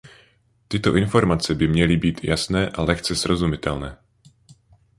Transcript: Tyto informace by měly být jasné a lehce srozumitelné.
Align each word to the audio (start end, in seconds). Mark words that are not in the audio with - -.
Tyto 0.67 0.95
informace 0.95 1.55
by 1.55 1.67
měly 1.67 1.97
být 1.97 2.23
jasné 2.23 2.69
a 2.69 2.81
lehce 2.83 3.15
srozumitelné. 3.15 3.97